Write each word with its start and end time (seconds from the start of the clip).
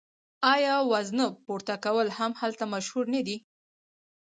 آیا 0.53 0.75
وزنه 0.91 1.25
پورته 1.45 1.75
کول 1.85 2.07
هم 2.17 2.31
هلته 2.41 2.63
مشهور 2.73 3.05
نه 3.15 3.21
دي؟ 3.27 3.37